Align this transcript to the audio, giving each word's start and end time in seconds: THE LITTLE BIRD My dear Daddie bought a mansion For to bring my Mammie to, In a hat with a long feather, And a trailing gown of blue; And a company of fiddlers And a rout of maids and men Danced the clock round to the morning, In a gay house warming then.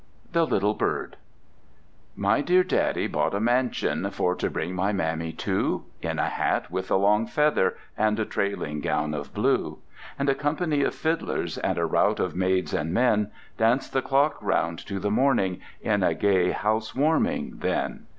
THE 0.31 0.47
LITTLE 0.47 0.73
BIRD 0.73 1.17
My 2.15 2.41
dear 2.41 2.63
Daddie 2.63 3.05
bought 3.05 3.35
a 3.35 3.39
mansion 3.39 4.09
For 4.09 4.33
to 4.33 4.49
bring 4.49 4.73
my 4.73 4.91
Mammie 4.91 5.33
to, 5.33 5.83
In 6.01 6.17
a 6.17 6.27
hat 6.27 6.71
with 6.71 6.89
a 6.89 6.95
long 6.95 7.27
feather, 7.27 7.77
And 7.95 8.19
a 8.19 8.25
trailing 8.25 8.81
gown 8.81 9.13
of 9.13 9.31
blue; 9.31 9.77
And 10.17 10.27
a 10.27 10.33
company 10.33 10.81
of 10.81 10.95
fiddlers 10.95 11.59
And 11.59 11.77
a 11.77 11.85
rout 11.85 12.19
of 12.19 12.35
maids 12.35 12.73
and 12.73 12.91
men 12.91 13.29
Danced 13.59 13.93
the 13.93 14.01
clock 14.01 14.41
round 14.41 14.79
to 14.87 14.97
the 14.99 15.11
morning, 15.11 15.59
In 15.81 16.01
a 16.01 16.15
gay 16.15 16.49
house 16.49 16.95
warming 16.95 17.57
then. 17.59 18.07